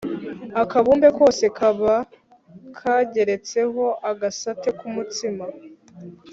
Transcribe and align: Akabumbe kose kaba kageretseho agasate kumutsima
Akabumbe 0.61 1.07
kose 1.19 1.45
kaba 1.57 1.95
kageretseho 2.77 3.85
agasate 4.09 4.69
kumutsima 4.79 5.45